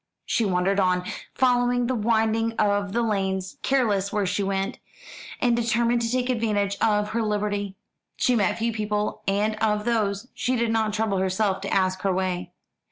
[0.25, 1.03] She wandered on,
[1.35, 4.79] following the winding of the lanes, careless where she went,
[5.39, 7.75] and determined to take advantage of her liberty.
[8.17, 12.11] She met few people, and of those she did not trouble herself to ask her
[12.11, 12.51] way.